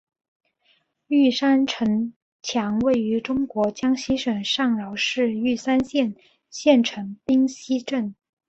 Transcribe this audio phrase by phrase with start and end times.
[1.09, 6.15] 玉山城墙位于中国江西省上饶市玉山县
[6.49, 8.15] 县城冰溪镇。